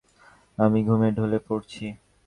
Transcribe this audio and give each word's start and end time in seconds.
আমি 0.57 0.79
ঘুমে 0.83 1.09
ঢলে 1.17 1.39
পড়ছি। 1.47 1.85